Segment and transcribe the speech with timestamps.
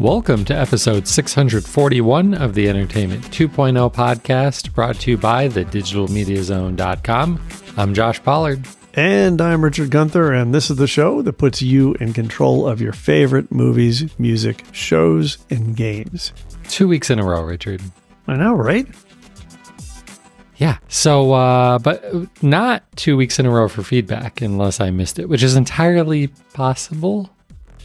[0.00, 7.48] Welcome to episode 641 of the Entertainment 2.0 podcast, brought to you by thedigitalmediazone.com.
[7.76, 8.66] I'm Josh Pollard.
[8.94, 12.80] And I'm Richard Gunther, and this is the show that puts you in control of
[12.80, 16.32] your favorite movies, music, shows, and games.
[16.68, 17.82] Two weeks in a row, Richard.
[18.26, 18.86] I know, right?
[20.56, 20.78] Yeah.
[20.88, 25.28] So, uh, but not two weeks in a row for feedback, unless I missed it,
[25.28, 27.28] which is entirely possible,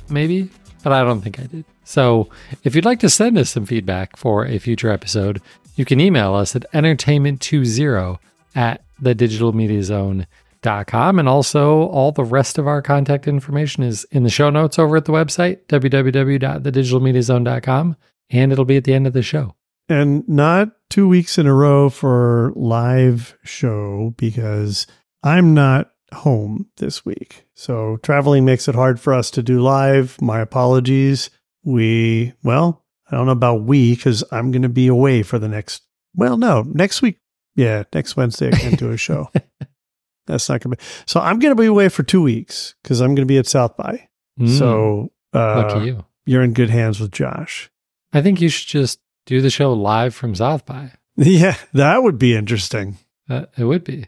[0.08, 0.50] maybe,
[0.82, 1.66] but I don't think I did.
[1.86, 2.28] So,
[2.64, 5.42] if you'd like to send us some feedback for a future episode,
[5.76, 8.18] you can email us at entertainment20
[8.56, 11.20] at thedigitalmediazone.com.
[11.20, 14.98] And also, all the rest of our contact information is in the show notes over
[14.98, 17.96] at the website, www.thedigitalmediazone.com.
[18.32, 19.54] And it'll be at the end of the show.
[19.88, 24.88] And not two weeks in a row for live show because
[25.22, 27.46] I'm not home this week.
[27.54, 30.20] So traveling makes it hard for us to do live.
[30.22, 31.30] My apologies.
[31.66, 35.50] We, well, I don't know about we because I'm going to be away for the
[35.50, 35.84] next,
[36.16, 37.20] well, no, next week.
[37.56, 39.30] Yeah, next Wednesday I can't do a show.
[40.28, 40.84] That's not going to be.
[41.06, 43.48] So I'm going to be away for two weeks because I'm going to be at
[43.48, 44.08] South by.
[44.40, 46.06] Mm, so uh, lucky you.
[46.26, 47.70] you're in good hands with Josh.
[48.14, 50.92] I think you should just do the show live from South by.
[51.18, 52.98] Yeah, that would be interesting.
[53.30, 54.08] Uh, it would be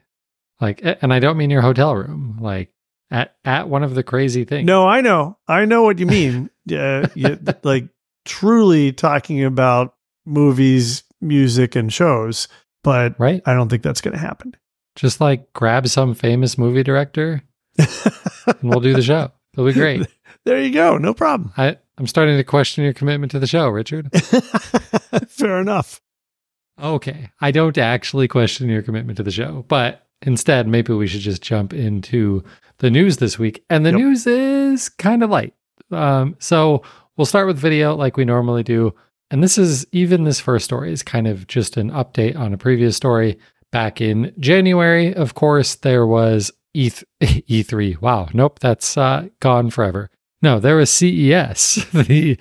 [0.59, 2.73] like, and I don't mean your hotel room, like
[3.09, 4.65] at at one of the crazy things.
[4.65, 6.49] No, I know, I know what you mean.
[6.67, 7.85] yeah, you, like
[8.25, 12.47] truly talking about movies, music, and shows.
[12.83, 14.55] But right, I don't think that's going to happen.
[14.95, 17.41] just like grab some famous movie director
[17.79, 19.31] and we'll do the show.
[19.53, 20.07] It'll be great.
[20.45, 20.97] There you go.
[20.97, 21.51] No problem.
[21.57, 24.09] I I'm starting to question your commitment to the show, Richard.
[25.27, 25.99] Fair enough.
[26.81, 31.19] Okay, I don't actually question your commitment to the show, but instead, maybe we should
[31.21, 32.43] just jump into
[32.77, 33.65] the news this week.
[33.69, 33.99] And the Yep.
[33.99, 35.53] news is kind of light.
[35.91, 36.83] Um, so
[37.15, 38.93] we'll start with video like we normally do.
[39.29, 42.57] And this is even this first story is kind of just an update on a
[42.57, 43.37] previous story.
[43.71, 46.89] Back in January, of course, there was E
[47.21, 47.97] E3.
[48.01, 50.09] Wow, nope, that's uh, gone forever.
[50.41, 52.37] No, there was CES, the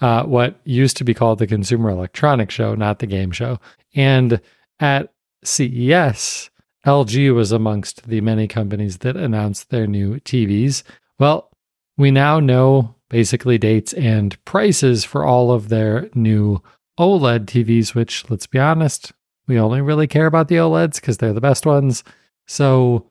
[0.00, 3.58] uh, what used to be called the Consumer Electronics Show, not the game show.
[3.94, 4.40] And
[4.78, 5.12] at
[5.42, 6.50] CES,
[6.86, 10.84] LG was amongst the many companies that announced their new TVs.
[11.18, 11.50] Well,
[11.96, 16.62] we now know basically dates and prices for all of their new
[16.98, 19.12] OLED TVs, which, let's be honest,
[19.46, 22.04] we only really care about the OLEDs because they're the best ones.
[22.46, 23.06] So,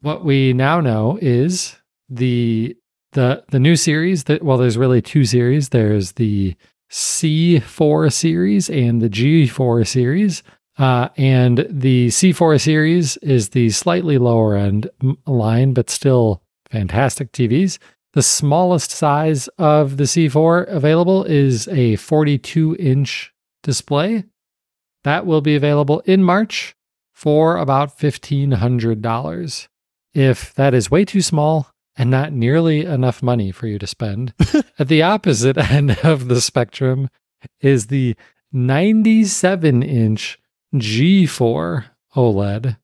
[0.00, 1.76] what we now know is
[2.08, 2.76] the
[3.12, 5.68] the the new series that well, there's really two series.
[5.68, 6.56] There's the
[6.90, 10.42] C4 series and the G4 series.
[10.78, 14.90] Uh, and the C4 series is the slightly lower end
[15.26, 17.78] line, but still fantastic TVs.
[18.12, 24.24] The smallest size of the C4 available is a 42 inch display.
[25.04, 26.76] That will be available in March
[27.12, 29.68] for about $1,500.
[30.12, 34.34] If that is way too small and not nearly enough money for you to spend,
[34.78, 37.08] at the opposite end of the spectrum
[37.60, 38.14] is the
[38.52, 40.38] 97 inch
[40.74, 42.76] G4 OLED,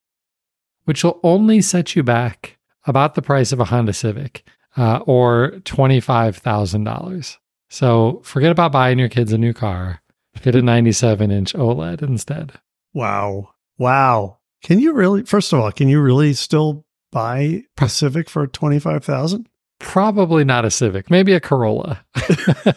[0.85, 2.57] which will only set you back
[2.87, 4.43] about the price of a Honda Civic
[4.79, 7.37] uh, or $25,000.
[7.69, 10.01] So forget about buying your kids a new car.
[10.43, 12.53] Get a 97 inch OLED instead.
[12.95, 13.51] Wow.
[13.77, 14.39] Wow.
[14.63, 15.25] Can you really?
[15.25, 19.49] First of all, can you really still buy a Civic for twenty five thousand?
[19.79, 22.05] Probably not a Civic, maybe a Corolla.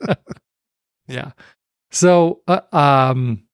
[1.06, 1.32] yeah.
[1.92, 3.44] So, uh, um,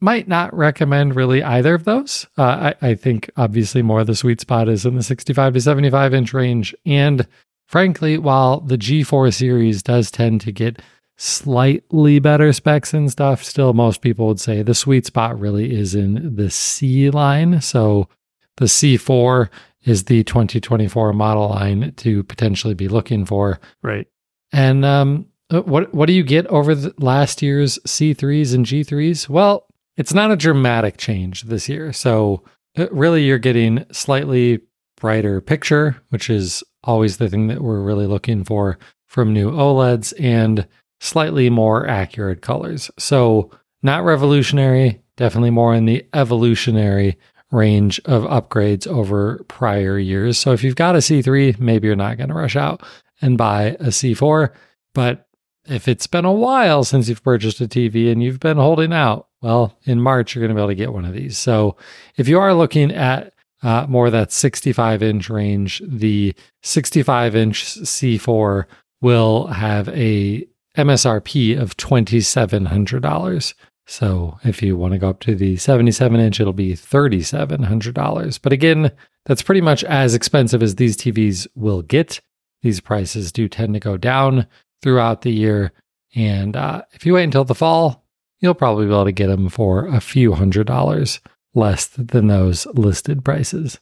[0.00, 2.26] might not recommend really either of those.
[2.38, 5.60] Uh, I, I think obviously more of the sweet spot is in the 65 to
[5.60, 6.74] 75 inch range.
[6.86, 7.26] And
[7.66, 10.80] frankly, while the G4 series does tend to get
[11.16, 15.94] slightly better specs and stuff, still most people would say the sweet spot really is
[15.94, 17.60] in the C line.
[17.60, 18.08] So
[18.56, 19.48] the C4
[19.84, 23.60] is the 2024 model line to potentially be looking for.
[23.82, 24.06] Right.
[24.52, 29.28] And um, uh, what what do you get over the last year's C3s and G3s?
[29.28, 29.66] Well,
[29.96, 31.92] it's not a dramatic change this year.
[31.92, 32.42] So
[32.76, 34.60] uh, really, you're getting slightly
[34.96, 40.12] brighter picture, which is always the thing that we're really looking for from new OLEDs,
[40.18, 40.66] and
[41.00, 42.90] slightly more accurate colors.
[42.98, 43.50] So
[43.82, 47.16] not revolutionary, definitely more in the evolutionary
[47.52, 50.38] range of upgrades over prior years.
[50.38, 52.82] So if you've got a C3, maybe you're not going to rush out
[53.20, 54.50] and buy a C4.
[54.94, 55.28] But
[55.66, 59.28] if it's been a while since you've purchased a TV and you've been holding out,
[59.40, 61.38] well, in March, you're going to be able to get one of these.
[61.38, 61.76] So
[62.16, 63.32] if you are looking at
[63.62, 68.64] uh, more that 65 inch range, the 65 inch C4
[69.00, 70.46] will have a
[70.76, 73.54] MSRP of $2,700.
[73.86, 78.40] So if you want to go up to the 77 inch, it'll be $3,700.
[78.42, 78.90] But again,
[79.26, 82.20] that's pretty much as expensive as these TVs will get.
[82.62, 84.46] These prices do tend to go down
[84.84, 85.72] throughout the year.
[86.14, 88.04] And uh, if you wait until the fall,
[88.38, 91.20] you'll probably be able to get them for a few hundred dollars
[91.54, 93.80] less than those listed prices.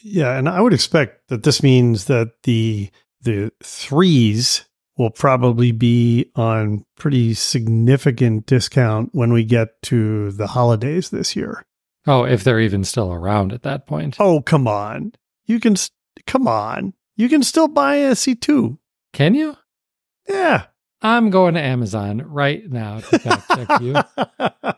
[0.00, 2.90] Yeah, and I would expect that this means that the
[3.20, 4.64] the threes
[4.96, 11.64] will probably be on pretty significant discount when we get to the holidays this year.
[12.06, 14.16] Oh, if they're even still around at that point.
[14.20, 15.12] Oh, come on.
[15.46, 15.74] You can
[16.26, 16.92] come on.
[17.16, 18.78] You can still buy a C2.
[19.12, 19.56] Can you?
[20.28, 20.66] Yeah.
[21.02, 23.94] I'm going to Amazon right now to fact check you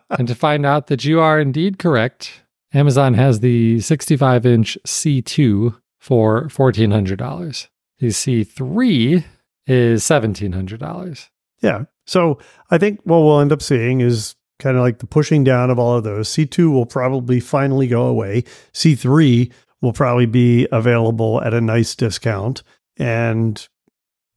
[0.19, 2.43] and to find out that you are indeed correct.
[2.75, 7.69] Amazon has the 65 inch C2 for $1,400.
[7.99, 9.25] The C3
[9.67, 11.29] is $1,700.
[11.63, 11.85] Yeah.
[12.07, 12.39] So
[12.71, 15.79] I think what we'll end up seeing is kind of like the pushing down of
[15.79, 16.29] all of those.
[16.29, 18.43] C2 will probably finally go away.
[18.73, 22.63] C3 will probably be available at a nice discount.
[22.97, 23.67] And,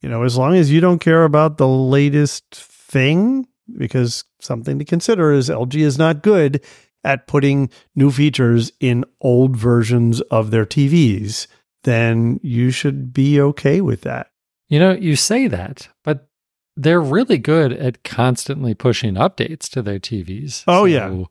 [0.00, 4.84] you know, as long as you don't care about the latest thing, because something to
[4.84, 6.64] consider is LG is not good
[7.04, 11.46] at putting new features in old versions of their TVs,
[11.84, 14.30] then you should be okay with that.
[14.68, 16.28] You know, you say that, but
[16.76, 20.64] they're really good at constantly pushing updates to their TVs.
[20.68, 21.24] Oh, so yeah.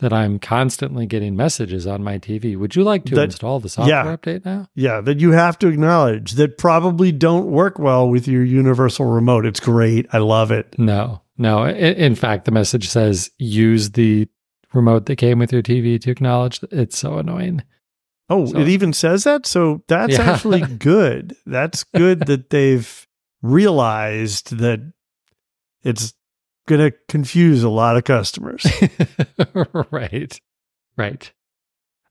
[0.00, 2.56] That I'm constantly getting messages on my TV.
[2.56, 4.68] Would you like to that, install the software yeah, update now?
[4.74, 9.44] Yeah, that you have to acknowledge that probably don't work well with your universal remote.
[9.44, 10.06] It's great.
[10.12, 10.74] I love it.
[10.78, 11.66] No, no.
[11.66, 14.26] In, fact, the message says use the
[14.72, 16.60] remote that came with your TV to acknowledge.
[16.70, 17.62] It's so annoying.
[18.30, 19.44] Oh, so, it even says that?
[19.44, 20.30] So that's yeah.
[20.30, 21.36] actually good.
[21.46, 23.06] That's good that they've
[23.42, 24.80] realized that
[25.82, 26.14] it's
[26.70, 28.64] going to confuse a lot of customers.
[29.90, 30.40] right.
[30.96, 31.32] Right.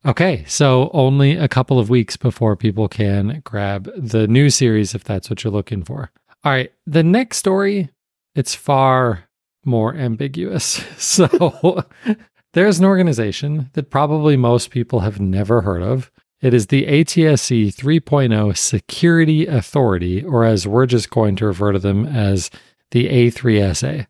[0.06, 5.04] Okay, so only a couple of weeks before people can grab the new series if
[5.04, 6.12] that's what you're looking for.
[6.44, 7.90] All right, the next story,
[8.34, 9.26] it's far
[9.66, 10.84] more ambiguous.
[11.00, 11.84] So
[12.54, 16.12] there's an organization that probably most people have never heard of.
[16.42, 21.80] It is the ATSC 3.0 Security Authority, or as we're just going to refer to
[21.80, 22.50] them as
[22.92, 24.08] the A3SA.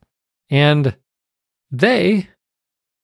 [0.50, 0.96] And
[1.72, 2.30] they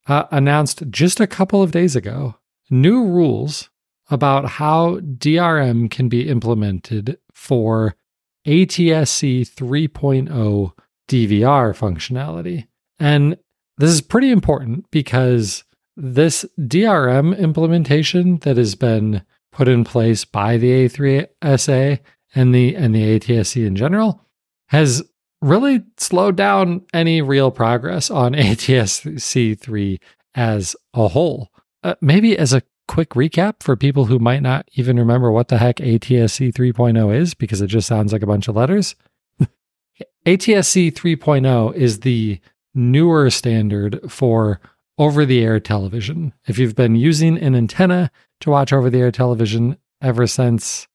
[0.07, 2.35] uh, announced just a couple of days ago
[2.69, 3.69] new rules
[4.09, 7.95] about how DRM can be implemented for
[8.45, 10.71] ATSC 3.0
[11.07, 12.67] DVR functionality.
[12.99, 13.37] And
[13.77, 15.63] this is pretty important because
[15.97, 21.99] this DRM implementation that has been put in place by the A3SA
[22.35, 24.21] and the and the ATSC in general
[24.67, 25.03] has
[25.41, 29.99] really slowed down any real progress on ATSC 3
[30.33, 31.49] as a whole.
[31.83, 35.57] Uh, maybe as a quick recap for people who might not even remember what the
[35.57, 38.95] heck ATSC 3.0 is because it just sounds like a bunch of letters.
[40.25, 42.39] ATSC 3.0 is the
[42.73, 44.59] newer standard for
[44.97, 46.33] over the air television.
[46.45, 48.11] If you've been using an antenna
[48.41, 50.87] to watch over the air television ever since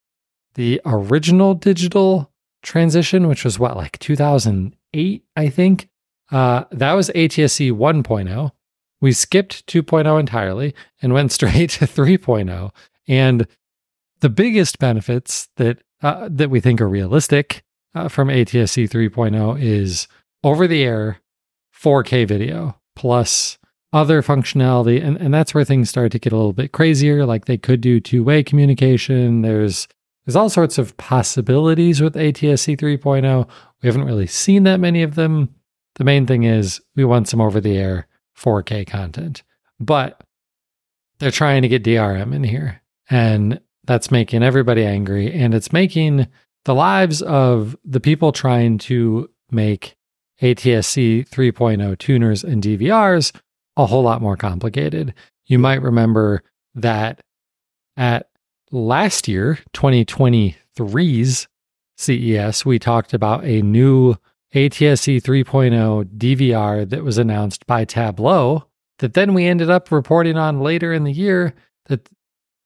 [0.55, 2.30] the original digital
[2.61, 5.89] transition, which was what, like 2008, I think,
[6.31, 8.51] uh, that was ATSC 1.0.
[9.01, 12.71] We skipped 2.0 entirely and went straight to 3.0.
[13.07, 13.47] And
[14.21, 17.63] the biggest benefits that uh, that we think are realistic
[17.93, 20.07] uh, from ATSC 3.0 is
[20.43, 21.19] over the air
[21.75, 23.59] 4K video plus
[23.93, 25.03] other functionality.
[25.03, 27.25] And, and that's where things start to get a little bit crazier.
[27.25, 29.41] Like they could do two way communication.
[29.41, 29.87] There's
[30.25, 33.49] there's all sorts of possibilities with ATSC 3.0.
[33.81, 35.53] We haven't really seen that many of them.
[35.95, 39.43] The main thing is we want some over the air 4K content.
[39.79, 40.23] But
[41.19, 42.81] they're trying to get DRM in here.
[43.09, 45.31] And that's making everybody angry.
[45.33, 46.27] And it's making
[46.65, 49.95] the lives of the people trying to make
[50.41, 53.35] ATSC 3.0 tuners and DVRs
[53.77, 55.13] a whole lot more complicated.
[55.45, 56.43] You might remember
[56.75, 57.21] that
[57.97, 58.30] at
[58.71, 61.47] last year, 2023's
[61.97, 64.15] CES, we talked about a new
[64.55, 68.63] ATSC 3.0 DVR that was announced by Tablo
[68.99, 71.53] that then we ended up reporting on later in the year
[71.87, 72.09] that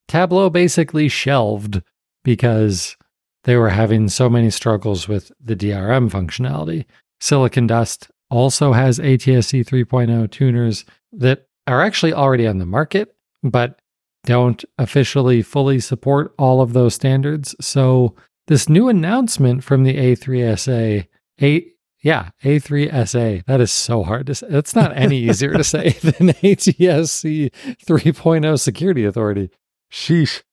[0.07, 1.81] Tablo basically shelved
[2.23, 2.95] because
[3.43, 6.85] they were having so many struggles with the DRM functionality.
[7.19, 13.79] Silicon Dust also has ATSC 3.0 tuners that are actually already on the market, but
[14.25, 17.55] don't officially fully support all of those standards.
[17.61, 18.15] So,
[18.47, 21.07] this new announcement from the A3SA,
[21.41, 21.67] A,
[22.03, 23.45] Yeah, A3SA.
[23.45, 24.47] That is so hard to say.
[24.49, 27.51] That's not any easier to say than ATSC
[27.85, 29.49] 3.0 Security Authority.
[29.91, 30.43] Sheesh.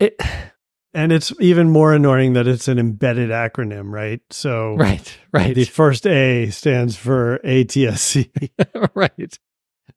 [0.00, 0.20] It,
[0.94, 4.20] and it's even more annoying that it's an embedded acronym, right?
[4.30, 5.54] So, right, right.
[5.54, 8.50] The first A stands for ATSC.
[8.94, 9.38] right.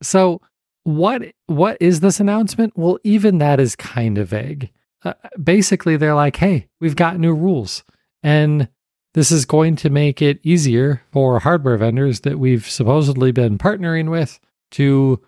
[0.04, 0.42] So,
[0.84, 2.74] what what is this announcement?
[2.76, 4.72] Well, even that is kind of vague.
[5.04, 7.84] Uh, basically, they're like, "Hey, we've got new rules,
[8.24, 8.68] and
[9.14, 14.10] this is going to make it easier for hardware vendors that we've supposedly been partnering
[14.10, 14.40] with
[14.72, 15.22] to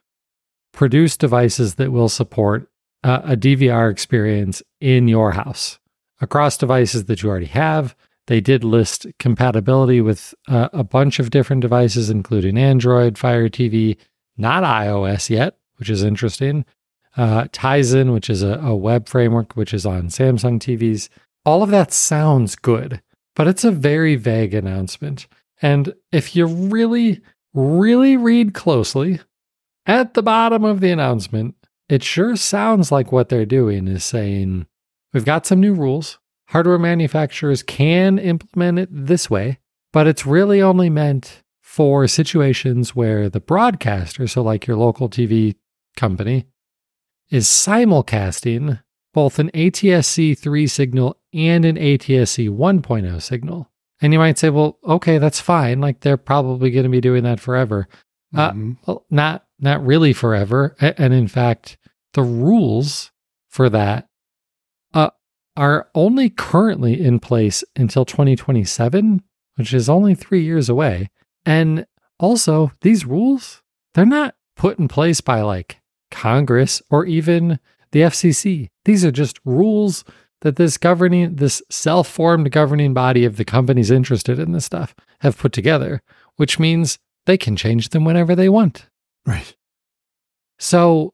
[0.72, 2.70] produce devices that will support
[3.04, 5.80] uh, a DVR experience in your house
[6.22, 7.96] across devices that you already have."
[8.28, 13.98] They did list compatibility with uh, a bunch of different devices, including Android, Fire TV,
[14.38, 16.66] not iOS yet, which is interesting.
[17.16, 21.10] Uh, Tizen, which is a, a web framework, which is on Samsung TVs.
[21.46, 23.02] All of that sounds good,
[23.36, 25.28] but it's a very vague announcement.
[25.62, 27.22] And if you really,
[27.54, 29.20] really read closely,
[29.86, 31.56] at the bottom of the announcement,
[31.90, 34.66] it sure sounds like what they're doing is saying,
[35.14, 36.20] we've got some new rules.
[36.48, 39.60] Hardware manufacturers can implement it this way,
[39.92, 41.43] but it's really only meant
[41.74, 45.56] for situations where the broadcaster, so like your local TV
[45.98, 46.46] company,
[47.32, 48.80] is simulcasting
[49.12, 53.72] both an ATSC 3 signal and an ATSC 1.0 signal.
[54.00, 55.82] And you might say, well, okay, that's fine.
[55.82, 57.88] Like they're probably going to be doing that forever.
[58.36, 58.72] Uh, mm-hmm.
[58.72, 60.76] Uh, well, not not really forever.
[60.80, 61.80] And in fact,
[62.14, 63.12] the rules
[63.50, 64.10] for that
[64.94, 65.10] uh,
[65.58, 69.24] are only currently in place until 2027,
[69.56, 71.10] which is only three years away.
[71.46, 71.86] And
[72.20, 73.62] also, these rules,
[73.94, 75.82] they're not put in place by like
[76.12, 77.60] Congress or even
[77.92, 78.70] the FCC.
[78.86, 80.04] These are just rules
[80.42, 84.94] that this governing, this self formed governing body of the companies interested in this stuff
[85.20, 86.02] have put together,
[86.36, 88.88] which means they can change them whenever they want.
[89.26, 89.56] Right.
[90.60, 91.14] So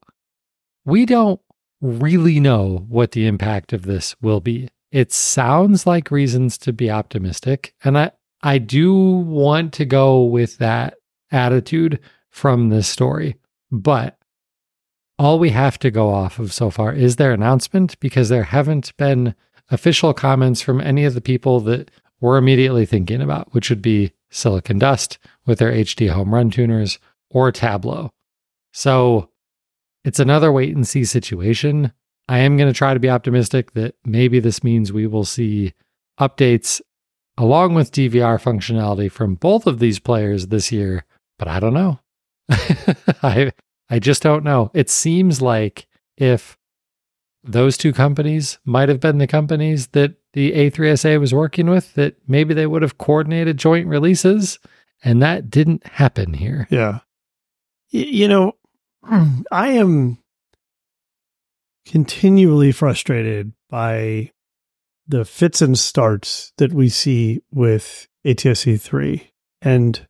[0.85, 1.39] we don't
[1.81, 4.69] really know what the impact of this will be.
[4.91, 7.73] It sounds like reasons to be optimistic.
[7.83, 10.95] And I, I do want to go with that
[11.31, 13.35] attitude from this story,
[13.71, 14.17] but
[15.17, 18.95] all we have to go off of so far is their announcement because there haven't
[18.97, 19.35] been
[19.69, 21.91] official comments from any of the people that
[22.21, 28.09] we're immediately thinking about, which would be Silicon Dust with their HDHomeRun tuners or Tablo.
[28.71, 29.29] So
[30.05, 31.91] it's another wait and see situation.
[32.27, 35.73] I am going to try to be optimistic that maybe this means we will see
[36.19, 36.81] updates
[37.39, 41.05] along with DVR functionality from both of these players this year,
[41.39, 41.99] but I don't know.
[43.23, 43.51] I
[43.89, 44.69] I just don't know.
[44.73, 46.57] It seems like if
[47.43, 52.15] those two companies might have been the companies that the A3SA was working with, that
[52.27, 54.59] maybe they would have coordinated joint releases,
[55.03, 56.67] and that didn't happen here.
[56.69, 56.99] Yeah.
[57.89, 58.55] You know,
[59.51, 60.19] I am
[61.85, 64.31] continually frustrated by
[65.09, 69.31] the fits and starts that we see with ATSC 3.
[69.61, 70.07] And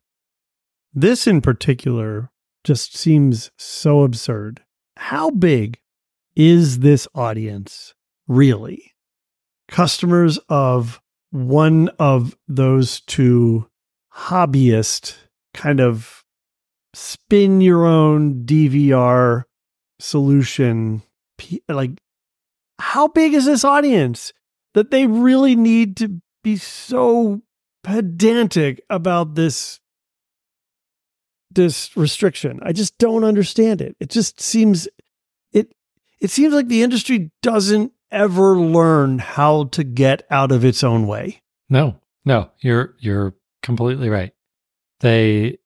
[0.92, 2.30] this in particular
[2.64, 4.62] just seems so absurd.
[4.98, 5.80] How big
[6.36, 7.94] is this audience
[8.28, 8.92] really?
[9.68, 13.68] Customers of one of those two
[14.14, 15.16] hobbyist
[15.54, 16.24] kind of
[16.92, 19.44] spin your own DVR
[19.98, 21.02] solution.
[21.68, 21.92] Like,
[22.78, 24.34] how big is this audience?
[24.74, 27.42] That they really need to be so
[27.82, 29.80] pedantic about this
[31.52, 32.60] this restriction.
[32.62, 33.96] I just don't understand it.
[33.98, 34.88] It just seems
[35.52, 35.74] it
[36.20, 41.06] it seems like the industry doesn't ever learn how to get out of its own
[41.06, 41.42] way.
[41.68, 42.00] No.
[42.24, 44.32] No, you're you're completely right.
[45.00, 45.58] They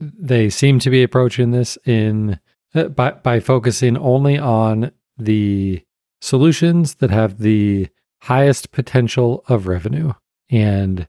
[0.00, 2.40] they seem to be approaching this in
[2.74, 5.82] uh, by by focusing only on the
[6.20, 7.88] solutions that have the
[8.22, 10.12] highest potential of revenue.
[10.50, 11.08] And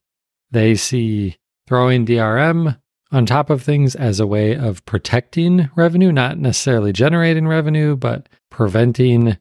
[0.51, 1.37] they see
[1.67, 2.79] throwing DRM
[3.11, 8.29] on top of things as a way of protecting revenue, not necessarily generating revenue, but
[8.49, 9.37] preventing,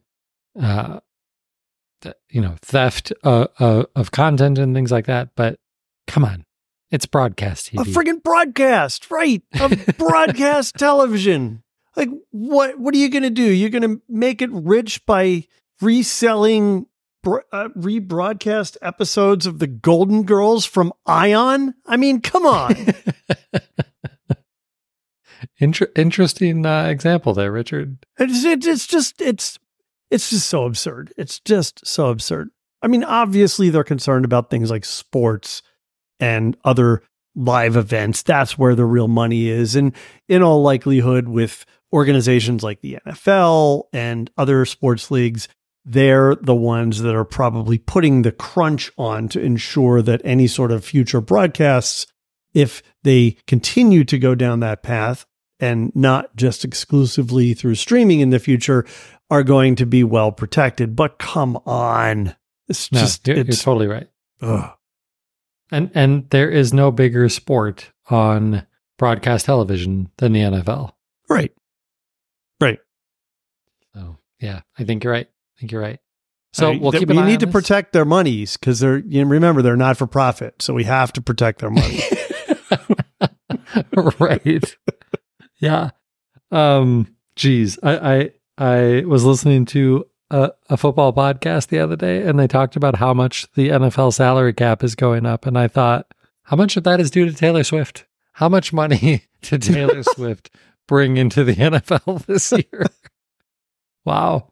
[0.59, 0.99] uh,
[2.29, 5.29] you know, theft uh, uh, of content and things like that.
[5.35, 5.59] But
[6.07, 6.45] come on,
[6.91, 7.81] it's broadcast TV.
[7.81, 9.43] A friggin' broadcast, right?
[9.59, 11.63] A broadcast television.
[11.95, 12.79] Like, what?
[12.79, 13.43] What are you going to do?
[13.43, 15.45] You're going to make it rich by
[15.81, 16.87] reselling
[17.25, 21.75] uh, rebroadcast episodes of the Golden Girls from Ion?
[21.85, 22.75] I mean, come on.
[25.57, 27.97] Inter- interesting uh, example there, Richard.
[28.17, 29.59] It's, it's just it's
[30.11, 31.13] it's just so absurd.
[31.17, 32.49] It's just so absurd.
[32.81, 35.61] I mean, obviously they're concerned about things like sports
[36.19, 37.03] and other
[37.35, 38.23] live events.
[38.23, 39.75] That's where the real money is.
[39.75, 39.93] And
[40.27, 45.47] in all likelihood, with organizations like the NFL and other sports leagues,
[45.91, 50.71] they're the ones that are probably putting the crunch on to ensure that any sort
[50.71, 52.05] of future broadcasts,
[52.53, 55.25] if they continue to go down that path
[55.59, 58.85] and not just exclusively through streaming in the future,
[59.31, 60.95] are going to be well protected.
[60.95, 62.35] But come on.
[62.67, 64.07] It's No, just, you're, you're it's, totally right.
[64.41, 64.71] ugh.
[65.71, 68.65] And and there is no bigger sport on
[68.97, 70.93] broadcast television than the NFL.
[71.29, 71.51] right.
[72.61, 72.79] Right.
[73.93, 75.29] So yeah, I think you're right.
[75.59, 75.99] I think you're right.
[76.53, 77.53] So we'll keep eye need to this.
[77.53, 81.13] protect their monies because they're you know, remember they're not for profit, so we have
[81.13, 81.99] to protect their money.
[84.19, 84.75] right.
[85.59, 85.91] yeah.
[86.51, 87.13] Um.
[87.35, 92.39] Geez, I I I was listening to a, a football podcast the other day, and
[92.39, 96.07] they talked about how much the NFL salary cap is going up, and I thought,
[96.43, 98.05] how much of that is due to Taylor Swift?
[98.33, 100.49] How much money did Taylor Swift
[100.87, 102.85] bring into the NFL this year?
[104.05, 104.48] wow.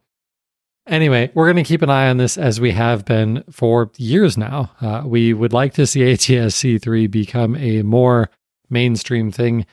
[0.87, 4.37] Anyway, we're going to keep an eye on this as we have been for years
[4.37, 4.71] now.
[4.79, 8.29] Uh, we would like to see ATSC 3 become a more
[8.69, 9.65] mainstream thing.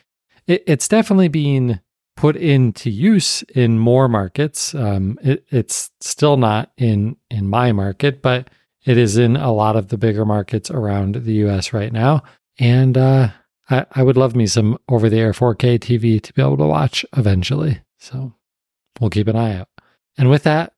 [0.45, 1.79] It, it's definitely being
[2.15, 4.75] put into use in more markets.
[4.75, 8.49] Um, it, it's still not in in my market, but
[8.85, 11.73] it is in a lot of the bigger markets around the U.S.
[11.73, 12.23] right now.
[12.59, 13.29] And uh,
[13.69, 16.65] I, I would love me some over the air 4K TV to be able to
[16.65, 17.81] watch eventually.
[17.99, 18.33] So
[18.99, 19.69] we'll keep an eye out.
[20.17, 20.73] And with that,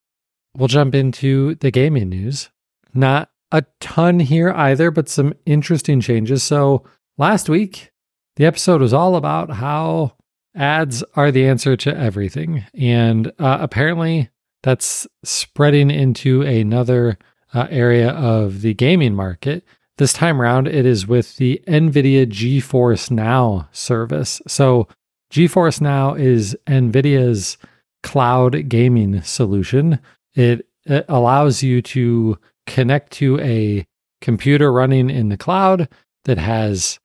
[0.58, 2.50] we'll jump into the gaming news.
[2.94, 6.44] Not a ton here either, but some interesting changes.
[6.44, 6.84] So
[7.18, 7.92] last week,
[8.36, 10.14] the episode was all about how
[10.56, 12.66] ads are the answer to everything.
[12.74, 14.30] And uh, apparently,
[14.64, 17.18] that's spreading into another
[17.54, 19.64] uh, area of the gaming market.
[19.98, 24.42] This time around, it is with the NVIDIA GeForce Now service.
[24.48, 24.88] So,
[25.32, 27.58] GeForce Now is NVIDIA's
[28.04, 30.00] cloud gaming solution.
[30.38, 33.86] It, it allows you to connect to a
[34.22, 35.90] computer running in the cloud
[36.26, 37.00] that has,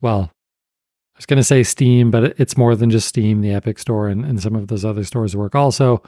[0.00, 0.32] well,
[1.14, 3.40] I was going to say Steam, but it's more than just Steam.
[3.40, 6.02] The Epic Store and, and some of those other stores work also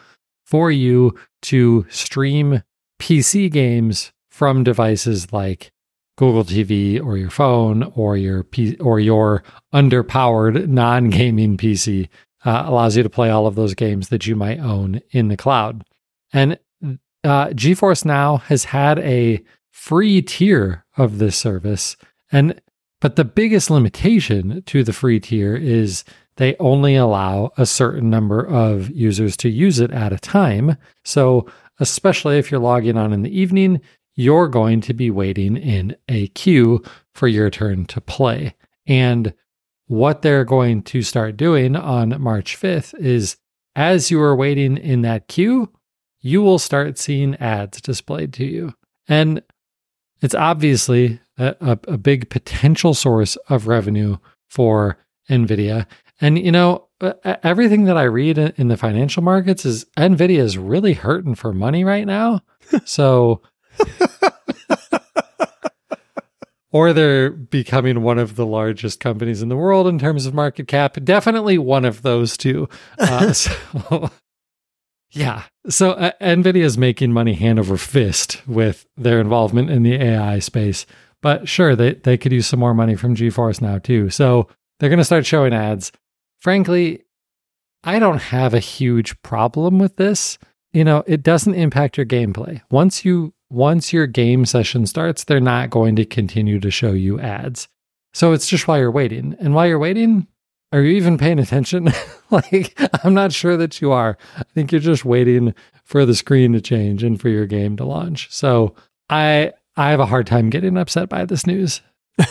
[0.44, 2.62] for you to stream
[3.00, 5.70] PC games from devices like
[6.16, 12.08] Google TV or your phone or your P- or your underpowered non-gaming PC.
[12.44, 15.36] Uh, allows you to play all of those games that you might own in the
[15.36, 15.82] cloud.
[16.34, 16.58] And
[17.24, 21.96] uh, GeForce Now has had a free tier of this service,
[22.30, 22.60] and
[23.00, 26.04] but the biggest limitation to the free tier is
[26.36, 30.76] they only allow a certain number of users to use it at a time.
[31.04, 31.46] So,
[31.78, 33.80] especially if you're logging on in the evening,
[34.16, 36.82] you're going to be waiting in a queue
[37.14, 38.54] for your turn to play.
[38.86, 39.34] And
[39.86, 43.36] what they're going to start doing on March 5th is
[43.76, 45.70] as you are waiting in that queue,
[46.24, 48.72] you will start seeing ads displayed to you.
[49.06, 49.42] And
[50.22, 54.16] it's obviously a, a, a big potential source of revenue
[54.48, 54.96] for
[55.28, 55.86] NVIDIA.
[56.22, 56.88] And, you know,
[57.24, 61.52] everything that I read in in the financial markets is NVIDIA is really hurting for
[61.52, 62.40] money right now.
[62.86, 63.42] So,
[66.72, 70.66] or they're becoming one of the largest companies in the world in terms of market
[70.66, 70.96] cap.
[71.04, 72.70] Definitely one of those two.
[72.98, 74.10] Uh, so,
[75.14, 75.44] yeah.
[75.68, 80.38] So uh, Nvidia is making money hand over fist with their involvement in the AI
[80.40, 80.86] space.
[81.22, 84.10] But sure, they, they could use some more money from GeForce now too.
[84.10, 84.48] So
[84.78, 85.90] they're going to start showing ads.
[86.40, 87.04] Frankly,
[87.82, 90.38] I don't have a huge problem with this.
[90.72, 92.60] You know, it doesn't impact your gameplay.
[92.70, 97.20] Once you once your game session starts, they're not going to continue to show you
[97.20, 97.68] ads.
[98.12, 99.36] So it's just while you're waiting.
[99.38, 100.26] And while you're waiting,
[100.74, 101.90] are you even paying attention?
[102.30, 104.18] like, I'm not sure that you are.
[104.36, 107.84] I think you're just waiting for the screen to change and for your game to
[107.84, 108.30] launch.
[108.30, 108.74] So
[109.08, 111.80] I I have a hard time getting upset by this news.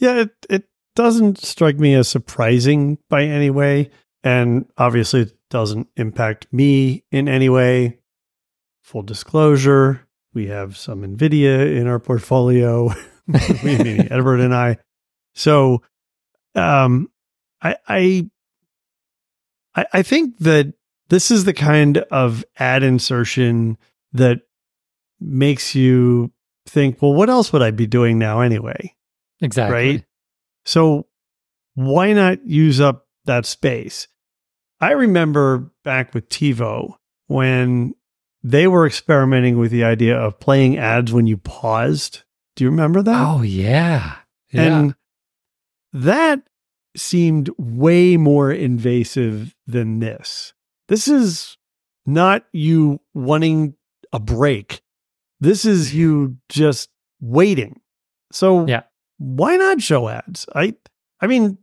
[0.00, 0.64] Yeah, it, it
[0.96, 3.90] doesn't strike me as surprising by any way.
[4.24, 7.98] And obviously, it doesn't impact me in any way.
[8.82, 12.92] Full disclosure, we have some NVIDIA in our portfolio,
[13.62, 14.78] meaning Edward and I.
[15.34, 15.82] So,
[16.54, 17.10] um,
[17.62, 20.74] I, I, I, think that
[21.08, 23.78] this is the kind of ad insertion
[24.12, 24.40] that
[25.20, 26.32] makes you
[26.66, 28.94] think, well, what else would I be doing now anyway?
[29.40, 29.76] Exactly.
[29.76, 30.04] Right.
[30.64, 31.06] So
[31.74, 34.08] why not use up that space?
[34.80, 36.94] I remember back with TiVo
[37.26, 37.94] when
[38.42, 42.22] they were experimenting with the idea of playing ads when you paused.
[42.56, 43.26] Do you remember that?
[43.26, 44.16] Oh yeah.
[44.50, 44.78] Yeah.
[44.78, 44.94] And
[45.92, 46.42] that
[46.96, 50.52] seemed way more invasive than this.
[50.88, 51.56] This is
[52.06, 53.74] not you wanting
[54.12, 54.82] a break.
[55.40, 57.80] This is you just waiting.
[58.32, 58.82] So Yeah.
[59.18, 60.46] why not show ads?
[60.54, 60.74] I
[61.20, 61.58] I mean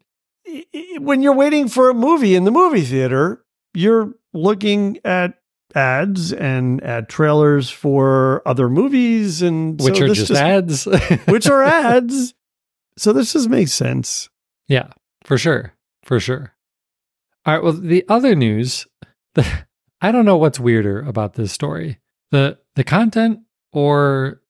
[0.99, 5.33] when you're waiting for a movie in the movie theater, you're looking at
[5.75, 10.85] ads and ad trailers for other movies and which so are this just, ads.
[11.27, 12.33] which are ads.
[12.97, 14.29] So this just makes sense.
[14.67, 14.87] Yeah,
[15.23, 15.73] for sure.
[16.03, 16.53] For sure.
[17.45, 17.63] All right.
[17.63, 18.87] Well, the other news,
[19.35, 19.45] the,
[20.01, 21.99] I don't know what's weirder about this story
[22.31, 23.39] the the content
[23.71, 24.41] or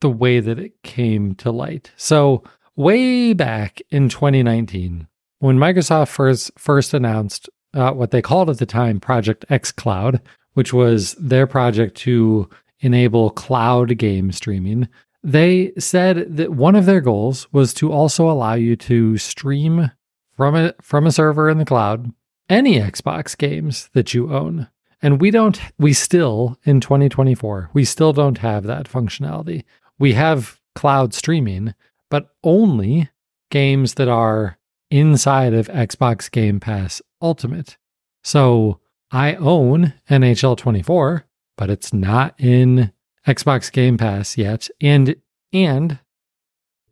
[0.00, 1.92] the way that it came to light.
[1.96, 2.42] So,
[2.76, 5.06] way back in 2019,
[5.38, 10.20] when Microsoft first first announced uh, what they called at the time Project xCloud,
[10.54, 12.48] which was their project to
[12.80, 14.88] enable cloud game streaming,
[15.24, 19.90] they said that one of their goals was to also allow you to stream
[20.36, 22.12] from a from a server in the cloud
[22.50, 24.68] any Xbox games that you own.
[25.00, 29.64] And we don't we still in 2024, we still don't have that functionality.
[29.98, 31.74] We have cloud streaming,
[32.10, 33.10] but only
[33.50, 34.58] games that are
[34.90, 37.78] inside of Xbox Game Pass Ultimate.
[38.22, 41.24] So I own NHL 24,
[41.56, 42.92] but it's not in
[43.26, 44.68] Xbox Game Pass yet.
[44.80, 45.16] And
[45.52, 45.98] and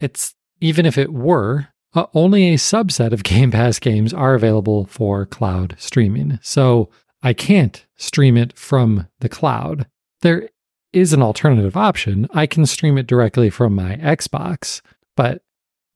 [0.00, 4.86] it's even if it were, uh, only a subset of Game Pass games are available
[4.86, 6.38] for cloud streaming.
[6.42, 6.90] So
[7.22, 9.86] I can't stream it from the cloud.
[10.22, 10.48] There
[10.92, 12.28] is an alternative option.
[12.32, 14.80] I can stream it directly from my Xbox,
[15.16, 15.42] but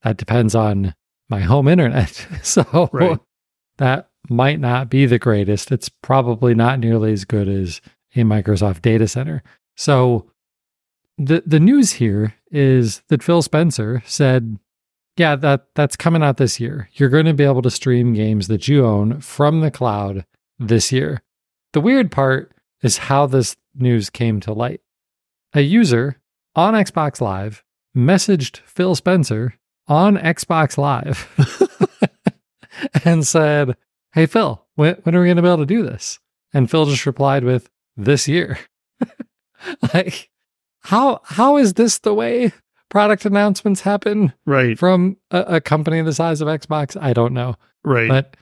[0.03, 0.95] that depends on
[1.29, 2.27] my home internet.
[2.43, 3.19] so Right.
[3.79, 5.71] that might not be the greatest.
[5.71, 7.81] It's probably not nearly as good as
[8.15, 9.43] a Microsoft data center.
[9.77, 10.31] So
[11.19, 14.59] the the news here is that Phil Spencer said,
[15.17, 16.89] "Yeah, that that's coming out this year.
[16.95, 20.25] You're going to be able to stream games that you own from the cloud
[20.59, 21.23] this year."
[21.73, 24.81] The weird part is how this news came to light.
[25.53, 26.21] A user
[26.55, 27.63] on Xbox Live
[27.97, 29.55] messaged Phil Spencer
[29.89, 31.29] on Xbox Live
[33.05, 33.77] and said,
[34.13, 36.19] Hey, Phil, when, when are we going to be able to do this?
[36.53, 38.59] And Phil just replied with, This year.
[39.95, 40.31] like,
[40.81, 42.53] how how is this the way
[42.89, 44.79] product announcements happen Right.
[44.79, 47.01] from a, a company the size of Xbox?
[47.01, 47.57] I don't know.
[47.85, 48.09] Right.
[48.09, 48.37] But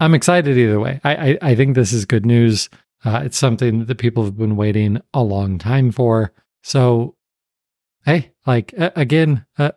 [0.00, 1.00] I'm excited either way.
[1.04, 2.68] I, I, I think this is good news.
[3.04, 6.32] Uh, it's something that the people have been waiting a long time for.
[6.62, 7.16] So,
[8.04, 9.72] hey, like uh, again, uh,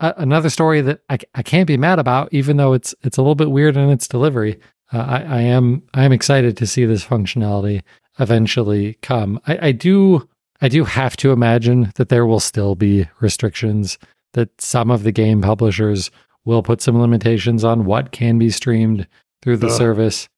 [0.00, 3.22] uh, another story that I, I can't be mad about, even though it's it's a
[3.22, 4.58] little bit weird in its delivery.
[4.92, 7.82] Uh, I, I am I am excited to see this functionality
[8.20, 9.40] eventually come.
[9.46, 10.28] I, I do
[10.60, 13.98] I do have to imagine that there will still be restrictions.
[14.34, 16.10] That some of the game publishers
[16.44, 19.08] will put some limitations on what can be streamed
[19.42, 20.28] through the service.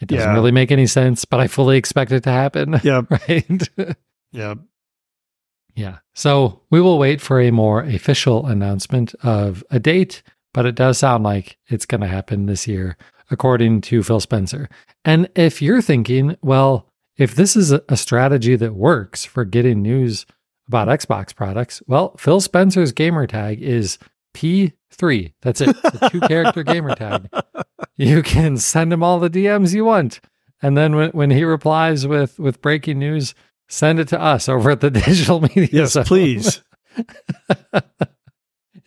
[0.00, 0.34] It doesn't Yeah.
[0.34, 2.80] really make any sense, but I fully expect it to happen.
[2.84, 3.10] Yep.
[3.10, 3.68] right.
[4.32, 4.58] Yep.
[5.74, 5.98] Yeah.
[6.14, 10.22] So we will wait for a more official announcement of a date,
[10.54, 12.96] but it does sound like it's going to happen this year,
[13.30, 14.68] according to Phil Spencer.
[15.04, 16.88] And if you're thinking, well,
[17.22, 20.26] if this is a, a strategy that works for getting news
[20.66, 23.98] about Xbox products, well, Phil Spencer's gamer tag is
[24.34, 25.32] P3.
[25.40, 25.68] That's it.
[25.82, 27.28] The two character gamer tag.
[27.96, 30.20] You can send him all the DMs you want.
[30.60, 33.34] And then when, when he replies with, with breaking news,
[33.68, 35.68] send it to us over at the digital media.
[35.70, 36.04] Yes, Zone.
[36.04, 36.62] please.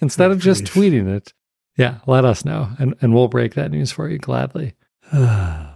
[0.02, 0.94] Instead of just Grief.
[0.94, 1.34] tweeting it.
[1.78, 4.74] Yeah, let us know and, and we'll break that news for you gladly.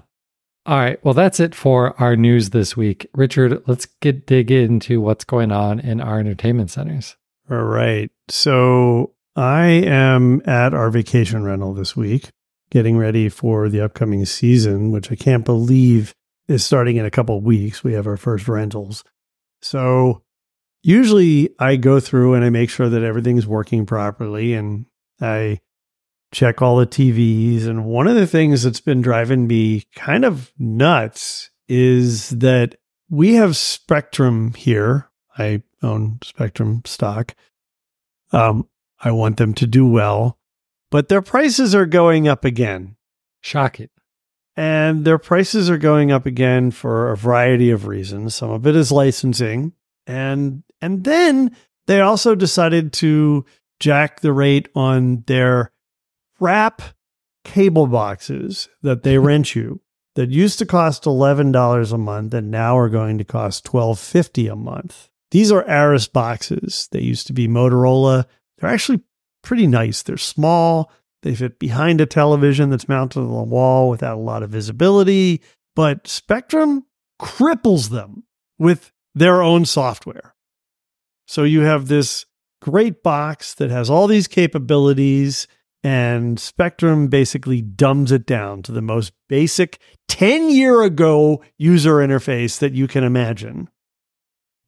[0.70, 1.04] All right.
[1.04, 3.10] Well, that's it for our news this week.
[3.16, 7.16] Richard, let's get dig into what's going on in our entertainment centers.
[7.50, 8.12] All right.
[8.28, 12.30] So I am at our vacation rental this week,
[12.70, 16.14] getting ready for the upcoming season, which I can't believe
[16.48, 17.84] is starting in a couple weeks.
[17.84, 19.04] We have our first rentals.
[19.64, 20.22] So
[20.84, 24.86] usually I go through and I make sure that everything's working properly and
[25.20, 25.62] I
[26.32, 27.66] check all the TVs.
[27.66, 32.76] And one of the things that's been driving me kind of nuts is that
[33.10, 35.10] we have Spectrum here.
[35.38, 37.36] I own Spectrum stock.
[38.32, 38.68] Um,
[39.00, 40.38] I want them to do well,
[40.92, 42.96] but their prices are going up again.
[43.42, 43.90] Shocking.
[44.56, 48.36] And their prices are going up again for a variety of reasons.
[48.36, 49.74] Some of it is licensing.
[50.06, 51.56] And and then
[51.88, 53.46] they also decided to
[53.80, 55.72] jack the rate on their
[56.40, 56.82] wrap
[57.44, 59.82] cable boxes that they rent you
[60.16, 64.56] that used to cost $11 a month and now are going to cost $12.50 a
[64.56, 65.10] month.
[65.32, 66.90] These are Arris boxes.
[66.92, 68.26] They used to be Motorola.
[68.58, 69.02] They're actually
[69.44, 70.04] pretty nice.
[70.04, 74.44] They're small, they fit behind a television that's mounted on the wall without a lot
[74.44, 75.42] of visibility,
[75.76, 76.86] but Spectrum
[77.22, 78.24] cripples them
[78.58, 80.36] with their own software.
[81.28, 82.26] So you have this
[82.62, 85.48] great box that has all these capabilities,
[85.84, 92.60] and Spectrum basically dumbs it down to the most basic 10 year ago user interface
[92.60, 93.70] that you can imagine.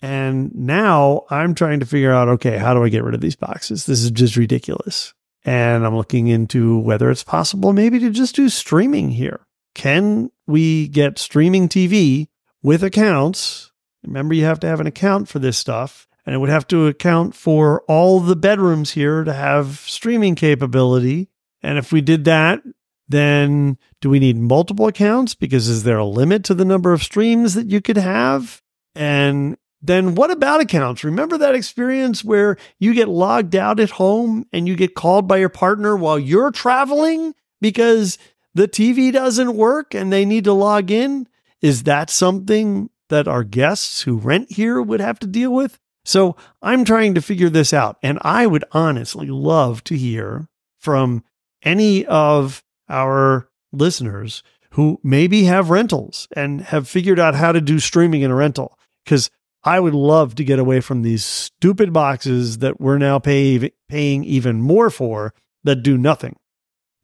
[0.02, 3.36] And now I'm trying to figure out okay, how do I get rid of these
[3.36, 3.86] boxes?
[3.86, 5.14] This is just ridiculous.
[5.44, 9.42] And I'm looking into whether it's possible maybe to just do streaming here.
[9.74, 12.28] Can we get streaming TV
[12.62, 13.72] with accounts?
[14.04, 16.88] Remember, you have to have an account for this stuff, and it would have to
[16.88, 21.30] account for all the bedrooms here to have streaming capability.
[21.64, 22.62] And if we did that,
[23.08, 25.36] then do we need multiple accounts?
[25.36, 28.62] Because is there a limit to the number of streams that you could have?
[28.96, 31.04] And then what about accounts?
[31.04, 35.38] Remember that experience where you get logged out at home and you get called by
[35.38, 38.18] your partner while you're traveling because
[38.54, 41.28] the TV doesn't work and they need to log in?
[41.62, 45.80] Is that something that our guests who rent here would have to deal with?
[46.12, 47.96] So I'm trying to figure this out.
[48.04, 51.24] And I would honestly love to hear from
[51.64, 57.80] any of our listeners who maybe have rentals and have figured out how to do
[57.80, 58.78] streaming in a rental.
[59.06, 59.30] Because
[59.64, 64.26] I would love to get away from these stupid boxes that we're now pay, paying
[64.26, 66.36] even more for that do nothing.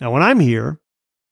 [0.01, 0.81] Now, when I'm here,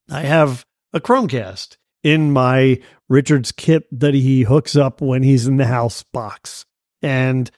[0.09, 5.57] I have a Chromecast in my Richard's kit that he hooks up when he's in
[5.57, 6.65] the house box.
[7.01, 7.51] And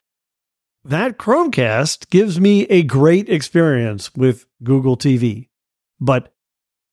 [0.90, 5.50] that Chromecast gives me a great experience with Google TV.
[6.00, 6.34] But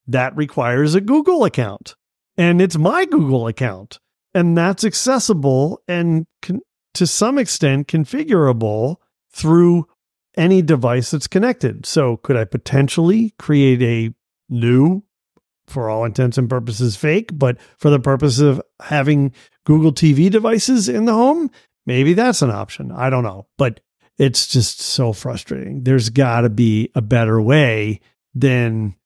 [0.07, 1.97] that requires a Google account.
[2.37, 3.99] And it's my Google account
[4.35, 6.61] and that's accessible and can,
[6.95, 8.97] to some extent configurable
[9.31, 9.87] through
[10.37, 11.87] any device that's connected.
[11.87, 14.15] So, could I potentially create a
[14.49, 15.05] new,
[15.67, 19.33] for all intents and purposes, fake, but for the purpose of having
[19.65, 21.51] Google TV devices in the home?
[21.87, 22.91] Maybe that's an option.
[22.91, 23.47] I don't know.
[23.59, 23.81] But
[24.19, 25.83] it's just so frustrating.
[25.85, 28.01] There's got to be a better way
[28.35, 28.97] than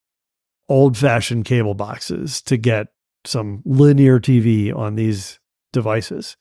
[0.68, 2.88] old fashioned cable boxes to get
[3.24, 5.38] some linear TV on these
[5.72, 6.36] devices.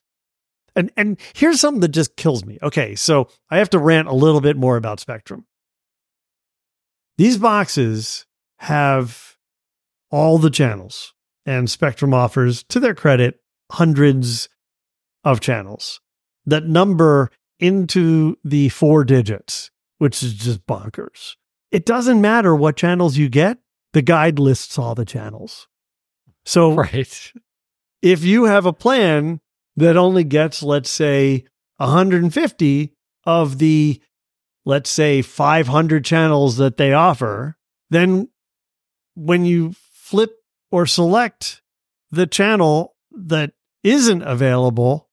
[0.76, 2.58] And and here's something that just kills me.
[2.62, 5.46] Okay, so I have to rant a little bit more about Spectrum.
[7.16, 8.26] These boxes
[8.58, 9.36] have
[10.10, 13.40] all the channels, and Spectrum offers, to their credit,
[13.72, 14.48] hundreds
[15.24, 16.00] of channels
[16.48, 21.34] that number into the four digits, which is just bonkers.
[21.70, 23.58] It doesn't matter what channels you get,
[23.92, 25.68] the guide lists all the channels.
[26.44, 27.32] So right.
[28.02, 29.40] if you have a plan
[29.76, 31.44] that only gets, let's say,
[31.76, 34.00] 150 of the,
[34.64, 37.56] let's say, 500 channels that they offer,
[37.90, 38.28] then
[39.14, 40.32] when you flip
[40.70, 41.62] or select
[42.10, 45.07] the channel that isn't available,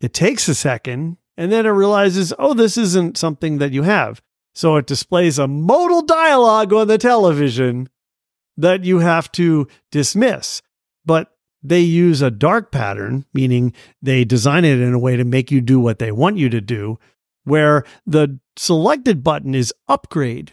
[0.00, 4.20] it takes a second and then it realizes, oh, this isn't something that you have.
[4.54, 7.88] So it displays a modal dialogue on the television
[8.56, 10.62] that you have to dismiss.
[11.04, 11.32] But
[11.62, 15.60] they use a dark pattern, meaning they design it in a way to make you
[15.60, 16.98] do what they want you to do,
[17.44, 20.52] where the selected button is upgrade.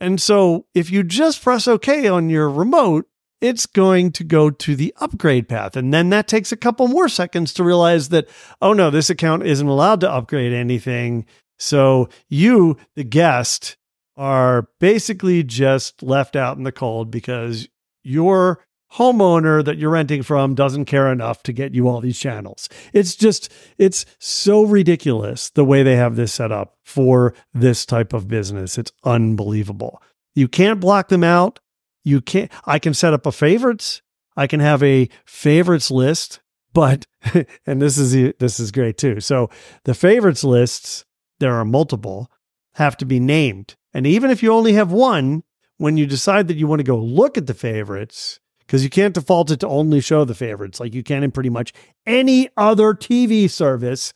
[0.00, 3.06] And so if you just press OK on your remote,
[3.42, 5.76] it's going to go to the upgrade path.
[5.76, 8.28] And then that takes a couple more seconds to realize that,
[8.62, 11.26] oh no, this account isn't allowed to upgrade anything.
[11.58, 13.76] So you, the guest,
[14.16, 17.68] are basically just left out in the cold because
[18.04, 22.68] your homeowner that you're renting from doesn't care enough to get you all these channels.
[22.92, 28.12] It's just, it's so ridiculous the way they have this set up for this type
[28.12, 28.78] of business.
[28.78, 30.00] It's unbelievable.
[30.34, 31.58] You can't block them out.
[32.04, 34.02] You can't, I can set up a favorites.
[34.36, 36.40] I can have a favorites list,
[36.72, 37.06] but,
[37.66, 39.20] and this is, this is great too.
[39.20, 39.50] So
[39.84, 41.04] the favorites lists,
[41.38, 42.30] there are multiple,
[42.74, 43.76] have to be named.
[43.92, 45.42] And even if you only have one,
[45.76, 49.14] when you decide that you want to go look at the favorites, because you can't
[49.14, 51.74] default it to only show the favorites like you can in pretty much
[52.06, 54.14] any other TV service.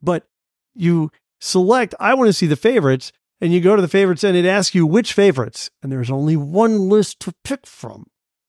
[0.00, 0.26] But
[0.74, 4.36] you select, I want to see the favorites, and you go to the favorites and
[4.36, 5.70] it asks you which favorites.
[5.82, 8.06] And there's only one list to pick from.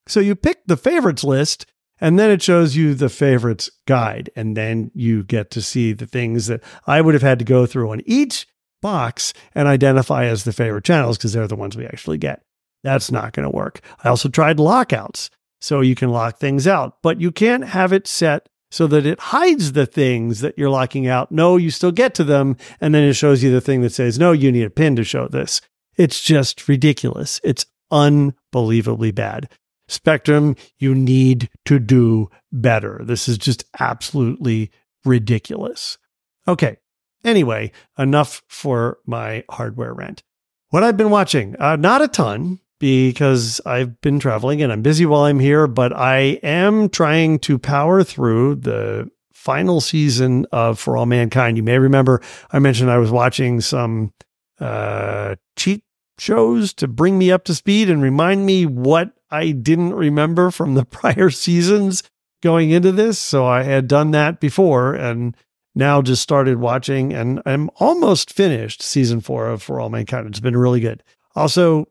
[0.08, 1.65] So you pick the favorites list,
[1.99, 4.30] and then it shows you the favorites guide.
[4.36, 7.65] And then you get to see the things that I would have had to go
[7.65, 8.47] through on each
[8.82, 12.41] box and identify as the favorite channels because they're the ones we actually get.
[12.84, 13.82] That's not going to work.
[14.04, 15.30] I also tried lockouts.
[15.63, 19.19] So you can lock things out, but you can't have it set so that it
[19.19, 21.31] hides the things that you're locking out.
[21.31, 22.57] No, you still get to them.
[22.79, 25.03] And then it shows you the thing that says, no, you need a pin to
[25.03, 25.62] show this.
[25.97, 27.39] It's just ridiculous.
[27.43, 29.49] It's unbelievably bad.
[29.89, 33.01] Spectrum, you need to do better.
[33.03, 34.71] This is just absolutely
[35.03, 35.97] ridiculous.
[36.47, 36.77] Okay.
[37.25, 40.23] Anyway, enough for my hardware rant.
[40.69, 45.06] What I've been watching, uh, not a ton because I've been traveling and I'm busy
[45.06, 50.98] while I'm here, but I am trying to power through the final season of For
[50.98, 51.58] All Mankind.
[51.58, 54.13] You may remember I mentioned I was watching some
[54.60, 55.84] uh, cheat
[56.17, 60.74] shows to bring me up to speed and remind me what I didn't remember from
[60.74, 62.02] the prior seasons
[62.41, 63.20] going into this.
[63.20, 65.38] So I had done that before and
[65.76, 70.26] now just started watching and I'm almost finished season four of For All Mankind.
[70.26, 71.04] It's been really good.
[71.36, 71.88] Also,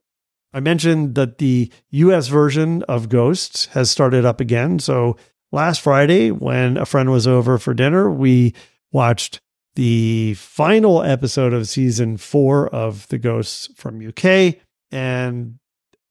[0.52, 4.78] I mentioned that the US version of Ghosts has started up again.
[4.78, 5.16] So
[5.52, 8.54] last Friday, when a friend was over for dinner, we
[8.92, 9.40] watched
[9.76, 14.56] the final episode of season four of The Ghosts from UK.
[14.90, 15.58] And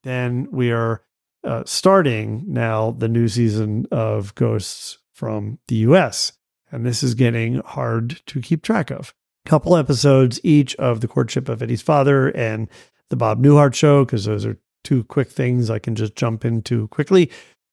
[0.02, 1.02] then we are
[1.44, 6.32] uh, starting now the new season of Ghosts from the US.
[6.72, 9.12] And this is getting hard to keep track of.
[9.46, 12.68] Couple episodes each of The Courtship of Eddie's Father and
[13.10, 16.88] the Bob Newhart show, because those are two quick things I can just jump into
[16.88, 17.30] quickly.